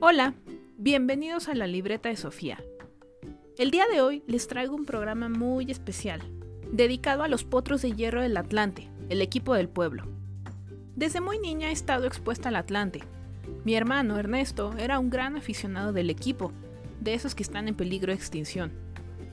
[0.00, 0.34] Hola,
[0.76, 2.62] bienvenidos a la libreta de Sofía.
[3.58, 6.22] El día de hoy les traigo un programa muy especial,
[6.70, 10.04] dedicado a los potros de hierro del Atlante, el equipo del pueblo.
[10.94, 13.00] Desde muy niña he estado expuesta al Atlante.
[13.64, 16.52] Mi hermano Ernesto era un gran aficionado del equipo,
[17.00, 18.70] de esos que están en peligro de extinción.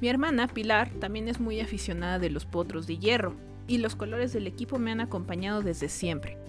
[0.02, 3.36] Mi hermana Pilar también es muy aficionada de los potros de hierro,
[3.68, 6.40] y los colores del equipo me han acompañado desde siempre.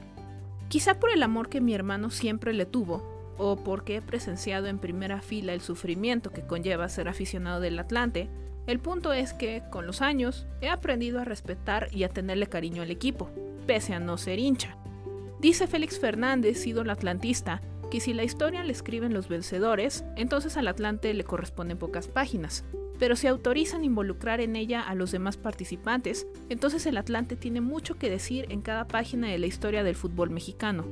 [0.68, 4.78] Quizá por el amor que mi hermano siempre le tuvo, o porque he presenciado en
[4.78, 8.28] primera fila el sufrimiento que conlleva ser aficionado del Atlante,
[8.66, 12.82] el punto es que, con los años, he aprendido a respetar y a tenerle cariño
[12.82, 13.30] al equipo,
[13.66, 14.76] pese a no ser hincha.
[15.40, 20.66] Dice Félix Fernández, ídolo atlantista, que si la historia la escriben los vencedores, entonces al
[20.66, 22.64] Atlante le corresponden pocas páginas.
[22.98, 27.96] Pero si autorizan involucrar en ella a los demás participantes, entonces el Atlante tiene mucho
[27.96, 30.86] que decir en cada página de la historia del fútbol mexicano.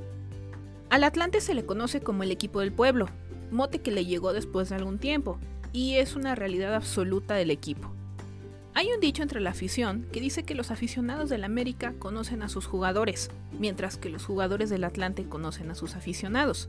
[0.95, 3.09] Al Atlante se le conoce como el equipo del pueblo,
[3.51, 5.41] mote que le llegó después de algún tiempo,
[5.73, 7.93] y es una realidad absoluta del equipo.
[8.75, 12.49] Hay un dicho entre la afición que dice que los aficionados del América conocen a
[12.49, 16.69] sus jugadores, mientras que los jugadores del Atlante conocen a sus aficionados.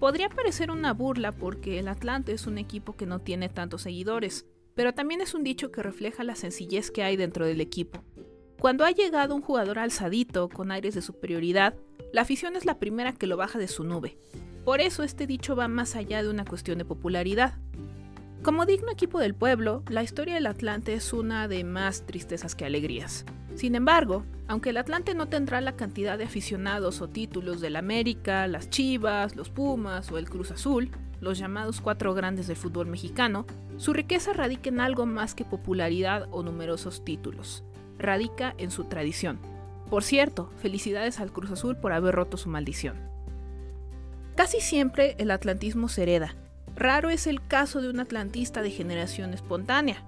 [0.00, 4.46] Podría parecer una burla porque el Atlante es un equipo que no tiene tantos seguidores,
[4.74, 8.02] pero también es un dicho que refleja la sencillez que hay dentro del equipo.
[8.58, 11.76] Cuando ha llegado un jugador alzadito, con aires de superioridad,
[12.12, 14.18] la afición es la primera que lo baja de su nube.
[14.64, 17.54] Por eso este dicho va más allá de una cuestión de popularidad.
[18.42, 22.64] Como digno equipo del pueblo, la historia del Atlante es una de más tristezas que
[22.64, 23.24] alegrías.
[23.54, 28.46] Sin embargo, aunque el Atlante no tendrá la cantidad de aficionados o títulos del América,
[28.46, 33.46] las Chivas, los Pumas o el Cruz Azul, los llamados cuatro grandes del fútbol mexicano,
[33.76, 37.62] su riqueza radica en algo más que popularidad o numerosos títulos.
[37.98, 39.38] Radica en su tradición,
[39.90, 42.96] por cierto, felicidades al Cruz Azul por haber roto su maldición.
[44.36, 46.36] Casi siempre el atlantismo se hereda.
[46.76, 50.04] Raro es el caso de un atlantista de generación espontánea.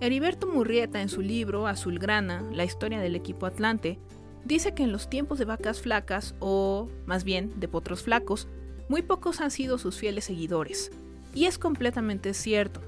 [0.00, 3.98] Heriberto Murrieta en su libro Azulgrana, la historia del equipo Atlante,
[4.44, 8.46] dice que en los tiempos de vacas flacas, o más bien de potros flacos,
[8.90, 10.92] muy pocos han sido sus fieles seguidores.
[11.34, 12.82] Y es completamente cierto.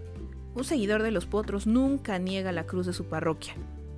[0.55, 3.55] Un seguidor de los potros nunca niega la cruz de su parroquia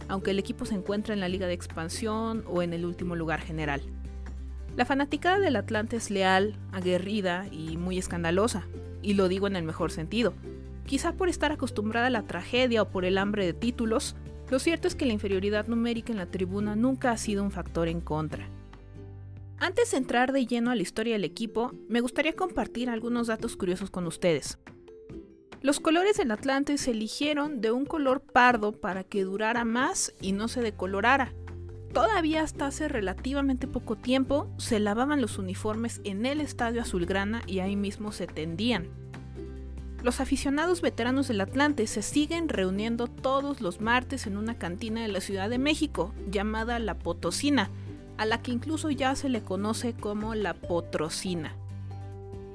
[0.08, 3.40] aunque el equipo se encuentra en la liga de expansión o en el último lugar
[3.40, 3.82] general.
[4.76, 8.66] La fanaticada del Atlante es leal, aguerrida y muy escandalosa,
[9.02, 10.34] y lo digo en el mejor sentido.
[10.86, 14.16] Quizá por estar acostumbrada a la tragedia o por el hambre de títulos,
[14.50, 17.88] lo cierto es que la inferioridad numérica en la tribuna nunca ha sido un factor
[17.88, 18.48] en contra.
[19.58, 23.56] Antes de entrar de lleno a la historia del equipo, me gustaría compartir algunos datos
[23.56, 24.58] curiosos con ustedes.
[25.60, 30.30] Los colores del Atlante se eligieron de un color pardo para que durara más y
[30.30, 31.32] no se decolorara.
[31.92, 37.58] Todavía hasta hace relativamente poco tiempo se lavaban los uniformes en el Estadio Azulgrana y
[37.58, 38.88] ahí mismo se tendían.
[40.04, 45.08] Los aficionados veteranos del Atlante se siguen reuniendo todos los martes en una cantina de
[45.08, 47.68] la Ciudad de México llamada La Potosina,
[48.16, 51.56] a la que incluso ya se le conoce como La Potrocina.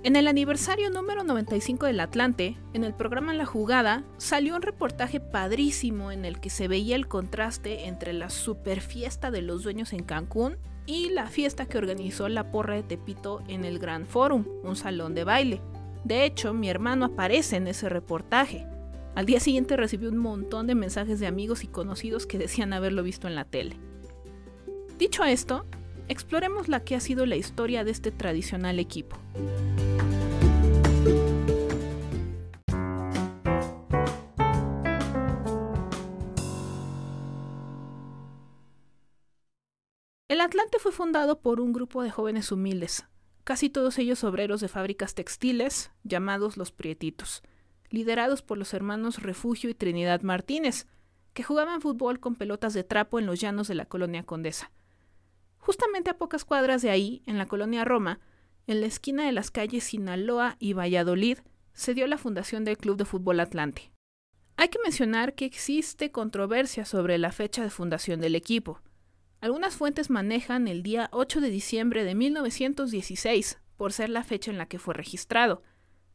[0.04, 5.22] En el aniversario número 95 del Atlante, en el programa La Jugada, salió un reportaje
[5.22, 9.94] padrísimo en el que se veía el contraste entre la super fiesta de los dueños
[9.94, 14.46] en Cancún y la fiesta que organizó la porra de Tepito en el Grand Forum,
[14.64, 15.62] un salón de baile.
[16.04, 18.68] De hecho, mi hermano aparece en ese reportaje.
[19.16, 23.04] Al día siguiente recibí un montón de mensajes de amigos y conocidos que decían haberlo
[23.04, 23.78] visto en la tele.
[24.98, 25.66] Dicho esto,
[26.08, 29.18] exploremos la que ha sido la historia de este tradicional equipo.
[40.28, 43.06] El Atlante fue fundado por un grupo de jóvenes humildes,
[43.44, 47.44] casi todos ellos obreros de fábricas textiles, llamados los Prietitos,
[47.90, 50.88] liderados por los hermanos Refugio y Trinidad Martínez,
[51.34, 54.72] que jugaban fútbol con pelotas de trapo en los llanos de la colonia Condesa.
[55.64, 58.20] Justamente a pocas cuadras de ahí, en la colonia Roma,
[58.68, 61.38] en la esquina de las calles Sinaloa y Valladolid,
[61.72, 63.90] se dio la fundación del Club de Fútbol Atlante.
[64.58, 68.82] Hay que mencionar que existe controversia sobre la fecha de fundación del equipo.
[69.40, 74.58] Algunas fuentes manejan el día 8 de diciembre de 1916 por ser la fecha en
[74.58, 75.64] la que fue registrado.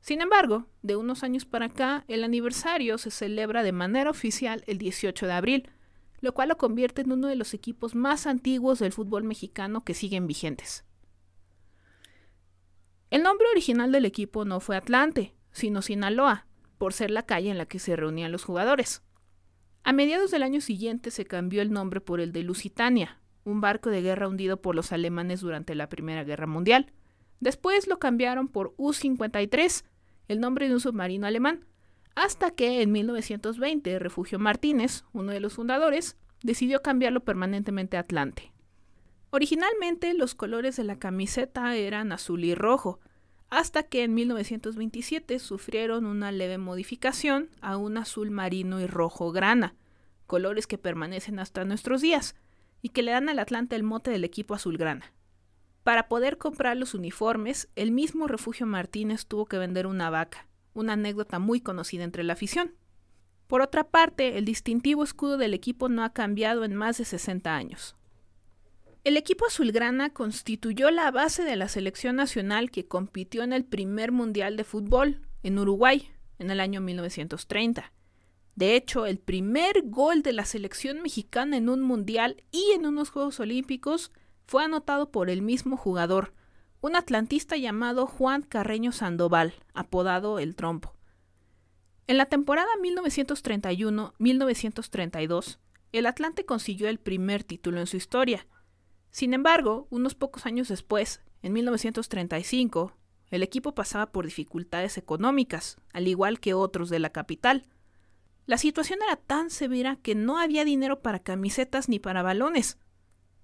[0.03, 4.77] Sin embargo, de unos años para acá, el aniversario se celebra de manera oficial el
[4.77, 5.71] 18 de abril,
[6.21, 9.95] lo cual lo convierte en uno de los equipos más antiguos del fútbol mexicano que
[9.95, 10.85] siguen vigentes.
[13.11, 17.59] El nombre original del equipo no fue Atlante, sino Sinaloa, por ser la calle en
[17.59, 19.03] la que se reunían los jugadores.
[19.83, 23.89] A mediados del año siguiente se cambió el nombre por el de Lusitania, un barco
[23.91, 26.93] de guerra hundido por los alemanes durante la Primera Guerra Mundial.
[27.41, 29.85] Después lo cambiaron por U-53,
[30.29, 31.65] el nombre de un submarino alemán,
[32.15, 38.53] hasta que en 1920 Refugio Martínez, uno de los fundadores, decidió cambiarlo permanentemente a Atlante.
[39.31, 43.01] Originalmente los colores de la camiseta eran azul y rojo,
[43.51, 49.75] hasta que en 1927 sufrieron una leve modificación a un azul marino y rojo grana,
[50.27, 52.37] colores que permanecen hasta nuestros días
[52.83, 55.13] y que le dan al Atlante el mote del equipo azulgrana.
[55.83, 60.47] Para poder comprar los uniformes, el mismo Refugio Martínez tuvo que vender una vaca,
[60.79, 62.75] una anécdota muy conocida entre la afición.
[63.47, 67.55] Por otra parte, el distintivo escudo del equipo no ha cambiado en más de 60
[67.55, 67.97] años.
[69.05, 74.13] El equipo azulgrana constituyó la base de la selección nacional que compitió en el primer
[74.13, 77.93] Mundial de Fútbol en Uruguay en el año 1930.
[78.55, 83.11] De hecho, el primer gol de la selección mexicana en un Mundial y en unos
[83.11, 84.13] Juegos Olímpicos
[84.47, 86.35] fue anotado por el mismo jugador,
[86.81, 90.95] un atlantista llamado Juan Carreño Sandoval, apodado El Trompo.
[92.07, 95.59] En la temporada 1931-1932,
[95.93, 98.47] el Atlante consiguió el primer título en su historia,
[99.11, 102.93] sin embargo, unos pocos años después, en 1935,
[103.31, 107.67] el equipo pasaba por dificultades económicas, al igual que otros de la capital.
[108.47, 112.79] La situación era tan severa que no había dinero para camisetas ni para balones.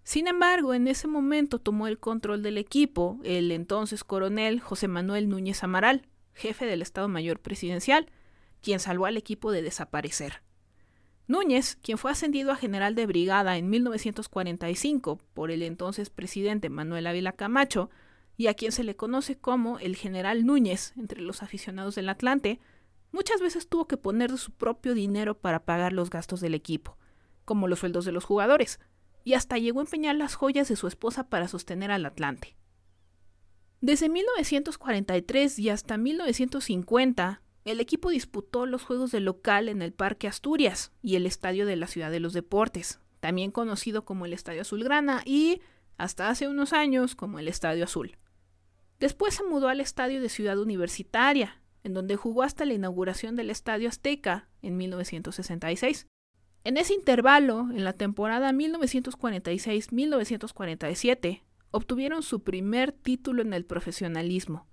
[0.05, 5.31] Sin embargo, en ese momento tomó el control del equipo el entonces coronel José Manuel
[5.31, 6.03] Núñez Amaral,
[6.35, 8.11] jefe del Estado Mayor Presidencial,
[8.61, 10.43] quien salvó al equipo de desaparecer.
[11.27, 17.06] Núñez, quien fue ascendido a general de brigada en 1945 por el entonces presidente Manuel
[17.06, 17.89] Ávila Camacho,
[18.37, 22.61] y a quien se le conoce como el general Núñez entre los aficionados del Atlante,
[23.11, 26.99] muchas veces tuvo que poner de su propio dinero para pagar los gastos del equipo,
[27.47, 28.81] como los sueldos de los jugadores,
[29.25, 32.56] y hasta llegó a empeñar las joyas de su esposa para sostener al Atlante.
[33.81, 40.29] Desde 1943 y hasta 1950, el equipo disputó los juegos de local en el Parque
[40.29, 44.62] Asturias y el Estadio de la Ciudad de los Deportes, también conocido como el Estadio
[44.62, 45.61] Azulgrana y,
[45.97, 48.19] hasta hace unos años, como el Estadio Azul.
[49.00, 53.50] Después se mudó al Estadio de Ciudad Universitaria, en donde jugó hasta la inauguración del
[53.50, 56.06] Estadio Azteca en 1966.
[56.65, 64.67] En ese intervalo, en la temporada 1946-1947, obtuvieron su primer título en el profesionalismo,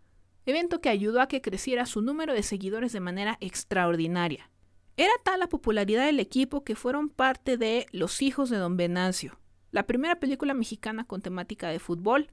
[0.46, 4.50] evento que ayudó a que creciera su número de seguidores de manera extraordinaria.
[4.96, 9.38] Era tal la popularidad del equipo que fueron parte de Los hijos de Don Venancio,
[9.72, 12.30] la primera película mexicana con temática de fútbol.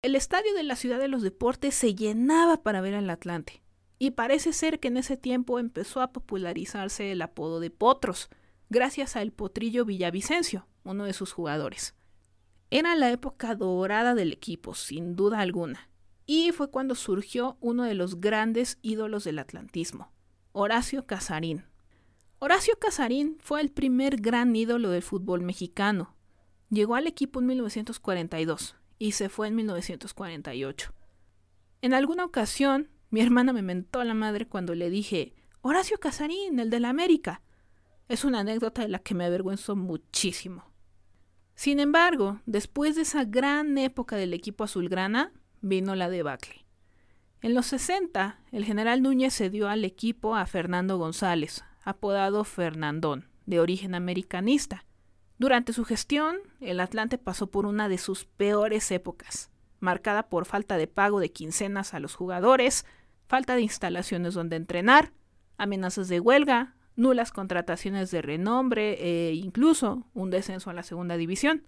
[0.00, 3.60] El estadio de la Ciudad de los Deportes se llenaba para ver al Atlante,
[3.98, 8.30] y parece ser que en ese tiempo empezó a popularizarse el apodo de Potros,
[8.70, 11.94] gracias al Potrillo Villavicencio, uno de sus jugadores.
[12.70, 15.88] Era la época dorada del equipo, sin duda alguna
[16.30, 20.12] y fue cuando surgió uno de los grandes ídolos del atlantismo,
[20.52, 21.64] Horacio Casarín.
[22.38, 26.14] Horacio Casarín fue el primer gran ídolo del fútbol mexicano.
[26.68, 30.92] Llegó al equipo en 1942 y se fue en 1948.
[31.80, 36.60] En alguna ocasión, mi hermana me mentó a la madre cuando le dije, Horacio Casarín,
[36.60, 37.40] el de la América.
[38.08, 40.64] Es una anécdota de la que me avergüenzo muchísimo.
[41.54, 46.64] Sin embargo, después de esa gran época del equipo azulgrana, vino la debacle.
[47.42, 53.60] En los 60, el general Núñez cedió al equipo a Fernando González, apodado Fernandón, de
[53.60, 54.84] origen americanista.
[55.38, 60.76] Durante su gestión, el Atlante pasó por una de sus peores épocas, marcada por falta
[60.78, 62.86] de pago de quincenas a los jugadores,
[63.26, 65.12] falta de instalaciones donde entrenar,
[65.58, 71.66] amenazas de huelga, nulas contrataciones de renombre e incluso un descenso a la segunda división.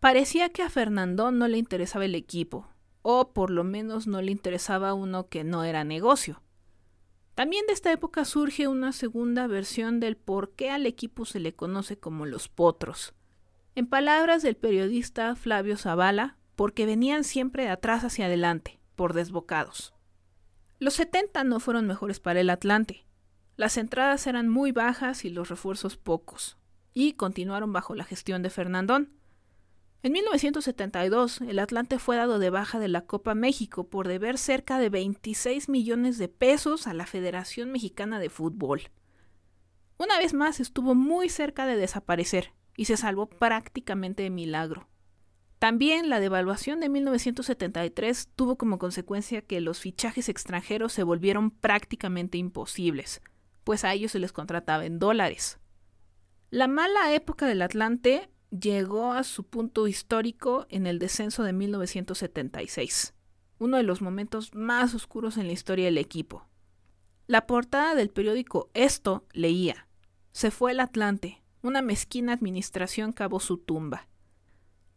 [0.00, 2.68] Parecía que a Fernandón no le interesaba el equipo,
[3.02, 6.42] o por lo menos no le interesaba uno que no era negocio.
[7.34, 11.54] También de esta época surge una segunda versión del por qué al equipo se le
[11.54, 13.14] conoce como los potros.
[13.74, 19.94] En palabras del periodista Flavio Zavala, porque venían siempre de atrás hacia adelante, por desbocados.
[20.78, 23.06] Los 70 no fueron mejores para el Atlante.
[23.60, 26.56] Las entradas eran muy bajas y los refuerzos pocos,
[26.94, 29.12] y continuaron bajo la gestión de Fernandón.
[30.02, 34.78] En 1972, el Atlante fue dado de baja de la Copa México por deber cerca
[34.78, 38.88] de 26 millones de pesos a la Federación Mexicana de Fútbol.
[39.98, 44.88] Una vez más estuvo muy cerca de desaparecer y se salvó prácticamente de milagro.
[45.58, 52.38] También la devaluación de 1973 tuvo como consecuencia que los fichajes extranjeros se volvieron prácticamente
[52.38, 53.20] imposibles,
[53.64, 55.58] pues a ellos se les contrataba en dólares.
[56.50, 63.14] La mala época del Atlante llegó a su punto histórico en el descenso de 1976.
[63.58, 66.46] uno de los momentos más oscuros en la historia del equipo.
[67.26, 69.86] La portada del periódico Esto leía,
[70.32, 74.08] Se fue el Atlante, una mezquina administración cavó su tumba.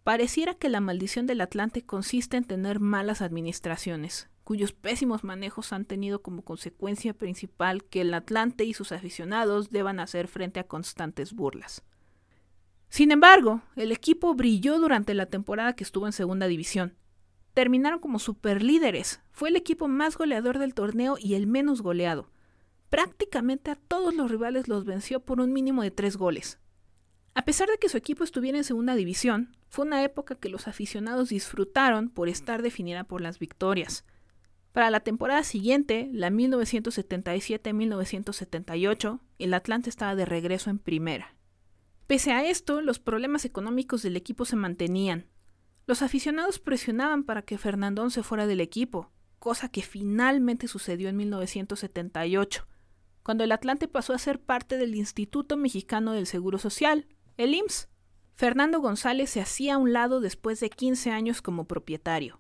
[0.03, 5.85] Pareciera que la maldición del Atlante consiste en tener malas administraciones, cuyos pésimos manejos han
[5.85, 11.33] tenido como consecuencia principal que el Atlante y sus aficionados deban hacer frente a constantes
[11.33, 11.83] burlas.
[12.89, 16.95] Sin embargo, el equipo brilló durante la temporada que estuvo en segunda división.
[17.53, 22.29] Terminaron como superlíderes, fue el equipo más goleador del torneo y el menos goleado.
[22.89, 26.59] Prácticamente a todos los rivales los venció por un mínimo de tres goles.
[27.35, 30.67] A pesar de que su equipo estuviera en segunda división, fue una época que los
[30.67, 34.05] aficionados disfrutaron por estar definida por las victorias.
[34.73, 41.35] Para la temporada siguiente, la 1977-1978, el Atlante estaba de regreso en primera.
[42.07, 45.27] Pese a esto, los problemas económicos del equipo se mantenían.
[45.85, 51.17] Los aficionados presionaban para que Fernandón se fuera del equipo, cosa que finalmente sucedió en
[51.17, 52.67] 1978,
[53.21, 57.05] cuando el Atlante pasó a ser parte del Instituto Mexicano del Seguro Social,
[57.37, 57.89] el IMSS.
[58.33, 62.39] Fernando González se hacía a un lado después de 15 años como propietario.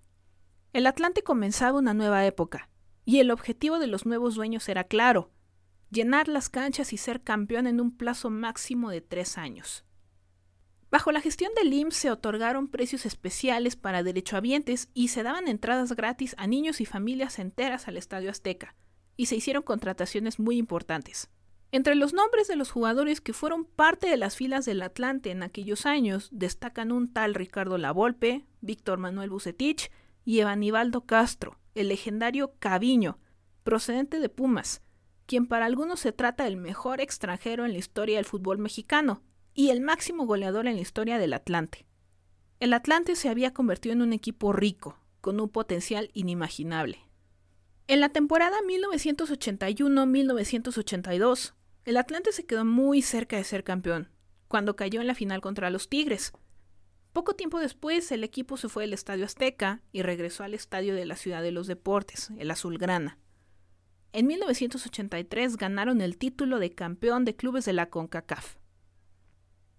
[0.73, 2.67] El Atlante comenzaba una nueva época,
[3.05, 5.29] y el objetivo de los nuevos dueños era claro,
[5.91, 9.85] llenar las canchas y ser campeón en un plazo máximo de tres años.
[10.89, 15.93] Bajo la gestión del IMSS se otorgaron precios especiales para derechohabientes y se daban entradas
[15.93, 18.75] gratis a niños y familias enteras al Estadio Azteca,
[19.15, 21.29] y se hicieron contrataciones muy importantes.
[21.71, 25.43] Entre los nombres de los jugadores que fueron parte de las filas del Atlante en
[25.43, 29.91] aquellos años destacan un tal Ricardo Lavolpe, Víctor Manuel Bucetich
[30.25, 33.19] y Evanibaldo Castro, el legendario Caviño,
[33.63, 34.81] procedente de Pumas,
[35.25, 39.21] quien para algunos se trata del mejor extranjero en la historia del fútbol mexicano
[39.53, 41.85] y el máximo goleador en la historia del Atlante.
[42.59, 46.99] El Atlante se había convertido en un equipo rico, con un potencial inimaginable.
[47.87, 51.53] En la temporada 1981-1982,
[51.85, 54.09] el Atlante se quedó muy cerca de ser campeón,
[54.47, 56.31] cuando cayó en la final contra los Tigres,
[57.13, 61.05] poco tiempo después, el equipo se fue del Estadio Azteca y regresó al Estadio de
[61.05, 63.19] la Ciudad de los Deportes, el Azulgrana.
[64.13, 68.57] En 1983 ganaron el título de campeón de clubes de la CONCACAF.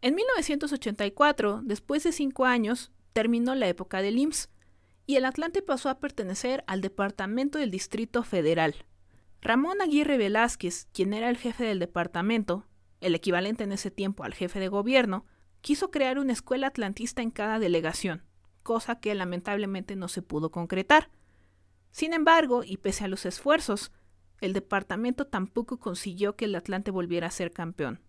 [0.00, 4.50] En 1984, después de cinco años, terminó la época del IMSS
[5.06, 8.74] y el Atlante pasó a pertenecer al Departamento del Distrito Federal.
[9.40, 12.66] Ramón Aguirre Velázquez, quien era el jefe del departamento,
[13.00, 15.26] el equivalente en ese tiempo al jefe de gobierno,
[15.64, 18.22] quiso crear una escuela atlantista en cada delegación,
[18.62, 21.08] cosa que lamentablemente no se pudo concretar.
[21.90, 23.90] Sin embargo, y pese a los esfuerzos,
[24.42, 28.02] el departamento tampoco consiguió que el Atlante volviera a ser campeón.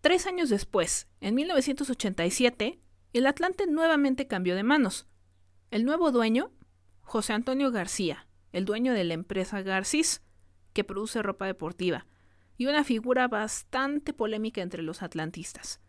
[0.00, 2.78] Tres años después, en 1987,
[3.14, 5.08] el Atlante nuevamente cambió de manos.
[5.72, 6.52] El nuevo dueño,
[7.00, 10.22] José Antonio García, el dueño de la empresa Garcís,
[10.72, 12.06] que produce ropa deportiva,
[12.56, 15.80] y una figura bastante polémica entre los atlantistas.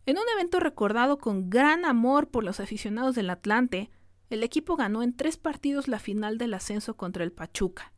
[0.06, 3.90] En un evento recordado con gran amor por los aficionados del Atlante,
[4.30, 7.94] el equipo ganó en tres partidos la final del ascenso contra el Pachuca,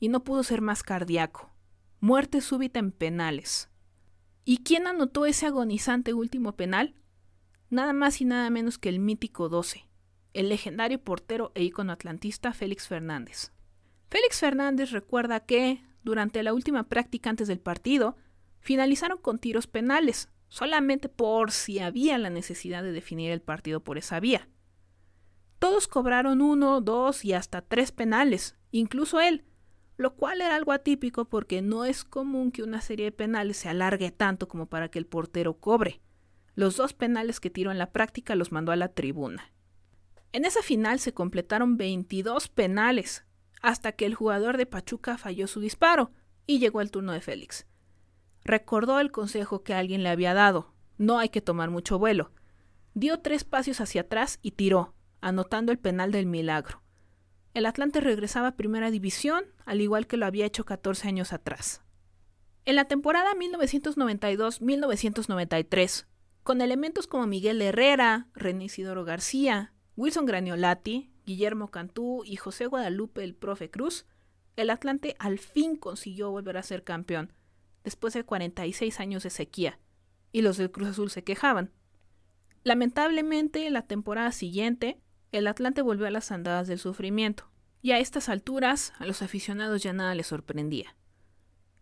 [0.00, 1.50] y no pudo ser más cardíaco.
[2.00, 3.68] Muerte súbita en penales.
[4.44, 6.94] ¿Y quién anotó ese agonizante último penal?
[7.68, 9.87] Nada más y nada menos que el mítico 12,
[10.38, 13.50] el legendario portero e ícono atlantista Félix Fernández.
[14.08, 18.16] Félix Fernández recuerda que, durante la última práctica antes del partido,
[18.60, 23.98] finalizaron con tiros penales, solamente por si había la necesidad de definir el partido por
[23.98, 24.48] esa vía.
[25.58, 29.44] Todos cobraron uno, dos y hasta tres penales, incluso él,
[29.96, 33.68] lo cual era algo atípico porque no es común que una serie de penales se
[33.68, 36.00] alargue tanto como para que el portero cobre.
[36.54, 39.52] Los dos penales que tiró en la práctica los mandó a la tribuna.
[40.32, 43.24] En esa final se completaron 22 penales,
[43.62, 46.12] hasta que el jugador de Pachuca falló su disparo
[46.46, 47.66] y llegó el turno de Félix.
[48.44, 52.32] Recordó el consejo que alguien le había dado, no hay que tomar mucho vuelo.
[52.94, 56.82] Dio tres pasos hacia atrás y tiró, anotando el penal del milagro.
[57.54, 61.82] El Atlante regresaba a Primera División, al igual que lo había hecho 14 años atrás.
[62.64, 66.06] En la temporada 1992-1993,
[66.42, 73.24] con elementos como Miguel Herrera, René Isidoro García, Wilson Graniolati, Guillermo Cantú y José Guadalupe
[73.24, 74.06] el Profe Cruz,
[74.54, 77.32] el Atlante al fin consiguió volver a ser campeón,
[77.82, 79.80] después de 46 años de sequía,
[80.30, 81.72] y los del Cruz Azul se quejaban.
[82.62, 85.00] Lamentablemente, la temporada siguiente,
[85.32, 87.50] el Atlante volvió a las andadas del sufrimiento,
[87.82, 90.94] y a estas alturas a los aficionados ya nada les sorprendía.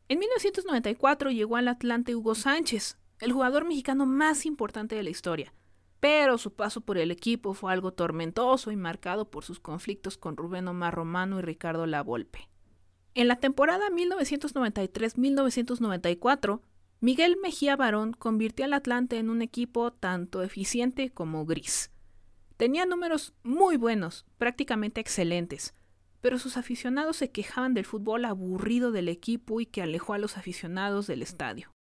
[0.08, 5.52] En 1994 llegó al Atlante Hugo Sánchez, el jugador mexicano más importante de la historia,
[6.00, 10.36] pero su paso por el equipo fue algo tormentoso y marcado por sus conflictos con
[10.36, 12.48] Rubén Omar Romano y Ricardo Lavolpe.
[13.14, 16.60] En la temporada 1993-1994,
[17.00, 21.90] Miguel Mejía Barón convirtió al Atlante en un equipo tanto eficiente como gris.
[22.56, 25.74] Tenía números muy buenos, prácticamente excelentes,
[26.20, 30.36] pero sus aficionados se quejaban del fútbol aburrido del equipo y que alejó a los
[30.36, 31.75] aficionados del estadio.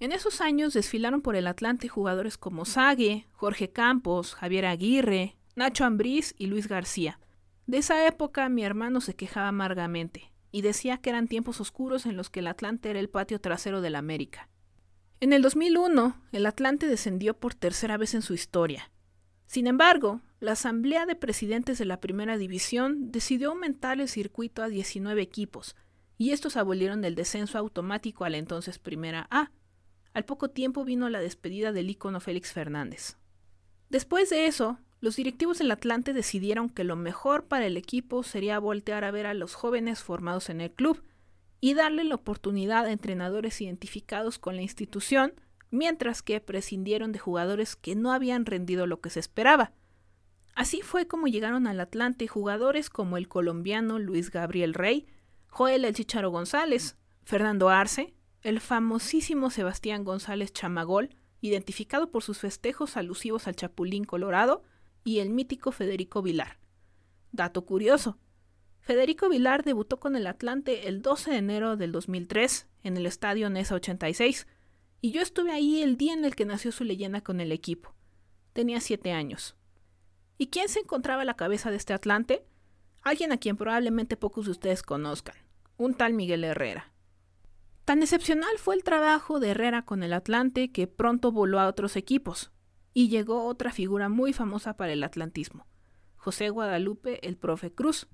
[0.00, 5.84] En esos años desfilaron por el Atlante jugadores como Sague, Jorge Campos, Javier Aguirre, Nacho
[5.84, 7.18] Ambriz y Luis García.
[7.66, 12.16] De esa época mi hermano se quejaba amargamente y decía que eran tiempos oscuros en
[12.16, 14.48] los que el Atlante era el patio trasero del América.
[15.20, 18.90] En el 2001, el Atlante descendió por tercera vez en su historia,
[19.48, 24.68] sin embargo, la Asamblea de Presidentes de la Primera División decidió aumentar el circuito a
[24.68, 25.74] 19 equipos,
[26.18, 29.50] y estos abolieron el descenso automático a la entonces Primera A.
[30.14, 33.16] Al poco tiempo vino la despedida del ícono Félix Fernández.
[33.90, 38.58] Después de eso, los directivos del Atlante decidieron que lo mejor para el equipo sería
[38.58, 41.02] voltear a ver a los jóvenes formados en el club
[41.60, 45.34] y darle la oportunidad a entrenadores identificados con la institución
[45.70, 49.72] mientras que prescindieron de jugadores que no habían rendido lo que se esperaba.
[50.54, 55.06] Así fue como llegaron al Atlante jugadores como el colombiano Luis Gabriel Rey,
[55.46, 62.96] Joel El Chicharo González, Fernando Arce, el famosísimo Sebastián González Chamagol, identificado por sus festejos
[62.96, 64.62] alusivos al Chapulín Colorado,
[65.04, 66.58] y el mítico Federico Vilar.
[67.32, 68.18] Dato curioso.
[68.80, 73.50] Federico Vilar debutó con el Atlante el 12 de enero del 2003 en el Estadio
[73.50, 74.46] Nesa 86,
[75.00, 77.94] y yo estuve ahí el día en el que nació su leyenda con el equipo.
[78.52, 79.56] Tenía siete años.
[80.36, 82.44] ¿Y quién se encontraba a la cabeza de este Atlante?
[83.02, 85.36] Alguien a quien probablemente pocos de ustedes conozcan,
[85.76, 86.92] un tal Miguel Herrera.
[87.88, 91.96] Tan excepcional fue el trabajo de Herrera con el Atlante que pronto voló a otros
[91.96, 92.52] equipos,
[92.92, 95.66] y llegó otra figura muy famosa para el atlantismo,
[96.18, 98.06] José Guadalupe el profe Cruz.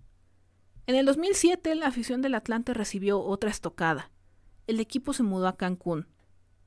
[0.86, 4.12] En el 2007 la afición del Atlante recibió otra estocada.
[4.68, 6.06] El equipo se mudó a Cancún,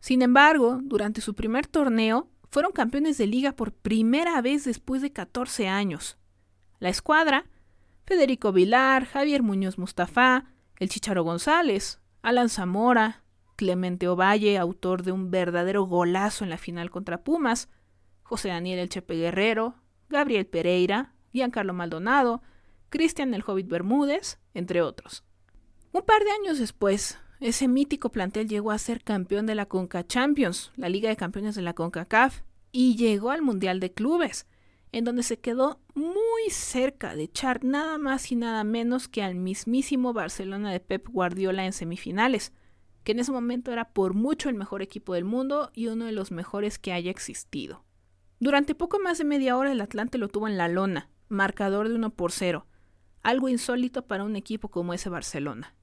[0.02, 5.14] sin embargo, durante su primer torneo, fueron campeones de liga por primera vez después de
[5.14, 6.18] 14 años.
[6.80, 7.46] La escuadra,
[8.06, 10.44] Federico Vilar, Javier Muñoz Mustafa,
[10.76, 13.24] el Chicharo González, Alan Zamora,
[13.56, 17.70] Clemente Ovalle, autor de un verdadero golazo en la final contra Pumas,
[18.22, 19.76] José Daniel El Chepe Guerrero,
[20.10, 22.42] Gabriel Pereira, Giancarlo Maldonado,
[22.90, 25.24] Cristian El Hobbit Bermúdez, entre otros.
[25.94, 30.06] Un par de años después, ese mítico plantel llegó a ser campeón de la Conca
[30.06, 32.42] Champions, la Liga de Campeones de la CONCACAF,
[32.74, 34.48] y llegó al Mundial de Clubes,
[34.92, 39.36] en donde se quedó muy cerca de echar nada más y nada menos que al
[39.36, 42.54] mismísimo Barcelona de Pep Guardiola en semifinales,
[43.04, 46.12] que en ese momento era por mucho el mejor equipo del mundo y uno de
[46.12, 47.84] los mejores que haya existido.
[48.40, 51.96] Durante poco más de media hora el Atlante lo tuvo en la lona, marcador de
[51.96, 52.68] 1 por 0,
[53.24, 55.74] algo insólito para un equipo como ese Barcelona.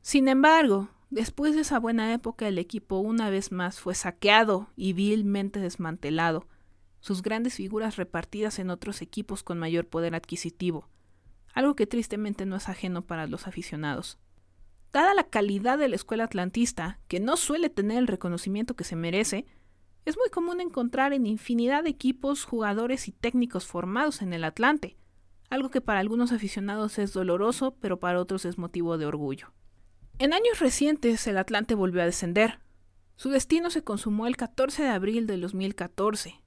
[0.00, 4.92] Sin embargo, después de esa buena época el equipo una vez más fue saqueado y
[4.92, 6.46] vilmente desmantelado,
[7.02, 10.88] sus grandes figuras repartidas en otros equipos con mayor poder adquisitivo,
[11.52, 14.18] algo que tristemente no es ajeno para los aficionados.
[14.92, 18.94] Dada la calidad de la escuela atlantista, que no suele tener el reconocimiento que se
[18.94, 19.46] merece,
[20.04, 24.96] es muy común encontrar en infinidad de equipos jugadores y técnicos formados en el Atlante,
[25.50, 29.52] algo que para algunos aficionados es doloroso, pero para otros es motivo de orgullo.
[30.18, 32.60] En años recientes el Atlante volvió a descender.
[33.16, 36.41] Su destino se consumó el 14 de abril de 2014,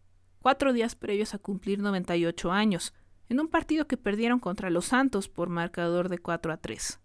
[0.45, 2.93] cuatro días previos a cumplir 98 años,
[3.29, 6.99] en un partido que perdieron contra los Santos por marcador de 4 a 3.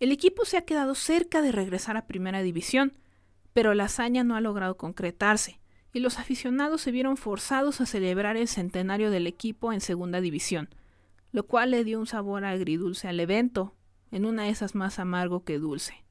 [0.00, 2.98] El equipo se ha quedado cerca de regresar a Primera División,
[3.52, 5.60] pero la hazaña no ha logrado concretarse,
[5.92, 10.68] y los aficionados se vieron forzados a celebrar el centenario del equipo en Segunda División,
[11.30, 13.76] lo cual le dio un sabor agridulce al evento,
[14.10, 16.04] en una de esas más amargo que dulce.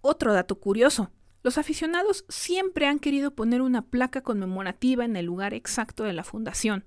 [0.00, 1.10] Otro dato curioso,
[1.44, 6.24] los aficionados siempre han querido poner una placa conmemorativa en el lugar exacto de la
[6.24, 6.84] fundación,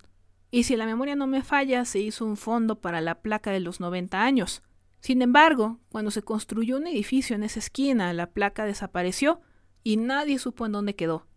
[0.49, 3.59] y si la memoria no me falla, se hizo un fondo para la placa de
[3.59, 4.63] los 90 años.
[4.99, 9.41] Sin embargo, cuando se construyó un edificio en esa esquina, la placa desapareció
[9.83, 11.27] y nadie supo en dónde quedó.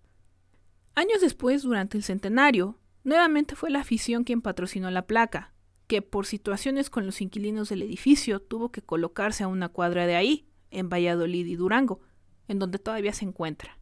[0.94, 5.52] Años después, durante el centenario, nuevamente fue la afición quien patrocinó la placa,
[5.88, 10.16] que por situaciones con los inquilinos del edificio tuvo que colocarse a una cuadra de
[10.16, 12.00] ahí, en Valladolid y Durango,
[12.51, 13.79] en donde todavía se encuentra.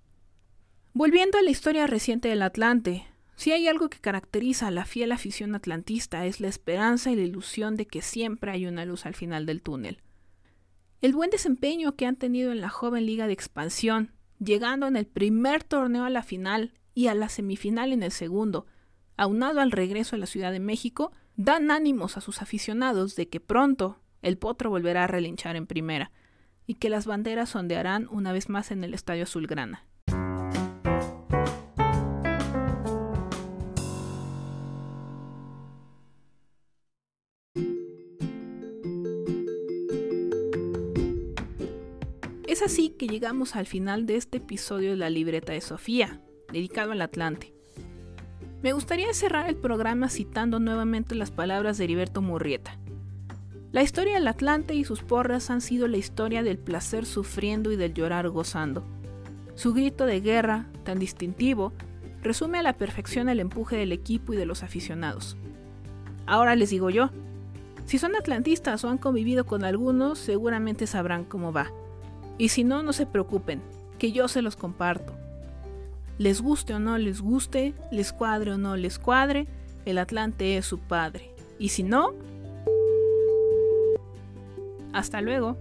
[0.92, 5.12] Volviendo a la historia reciente del Atlante, si hay algo que caracteriza a la fiel
[5.12, 9.14] afición atlantista es la esperanza y la ilusión de que siempre hay una luz al
[9.14, 10.02] final del túnel.
[11.00, 15.06] El buen desempeño que han tenido en la joven liga de expansión, llegando en el
[15.06, 18.66] primer torneo a la final y a la semifinal en el segundo,
[19.16, 23.40] aunado al regreso a la Ciudad de México, dan ánimos a sus aficionados de que
[23.40, 26.10] pronto el potro volverá a relinchar en primera
[26.68, 29.84] y que las banderas ondearán una vez más en el Estadio Azulgrana.
[42.46, 46.20] Es así que llegamos al final de este episodio de la libreta de Sofía,
[46.52, 47.54] dedicado al Atlante.
[48.62, 52.78] Me gustaría cerrar el programa citando nuevamente las palabras de Heriberto Murrieta.
[53.70, 57.76] La historia del Atlante y sus porras han sido la historia del placer sufriendo y
[57.76, 58.82] del llorar gozando.
[59.56, 61.74] Su grito de guerra, tan distintivo,
[62.22, 65.36] resume a la perfección el empuje del equipo y de los aficionados.
[66.24, 67.10] Ahora les digo yo,
[67.84, 71.70] si son atlantistas o han convivido con algunos, seguramente sabrán cómo va.
[72.38, 73.60] Y si no, no se preocupen,
[73.98, 75.14] que yo se los comparto.
[76.16, 79.46] Les guste o no les guste, les cuadre o no les cuadre,
[79.84, 81.34] el Atlante es su padre.
[81.58, 82.14] Y si no,
[84.92, 85.56] hasta luego.